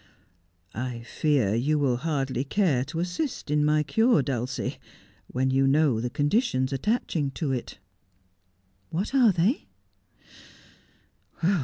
'I 0.89 1.03
fear 1.03 1.53
you 1.53 1.77
will 1.77 1.97
hardly 1.97 2.43
care 2.43 2.83
to 2.85 2.99
assist 2.99 3.51
in 3.51 3.63
my 3.63 3.83
cure, 3.83 4.23
Dulcie, 4.23 4.79
when 5.27 5.51
you 5.51 5.67
know 5.67 5.99
the 6.01 6.09
conditions 6.09 6.73
attaching 6.73 7.29
to 7.29 7.51
it.' 7.51 7.77
'What 8.89 9.13
are 9.13 9.31
they?' 9.31 9.67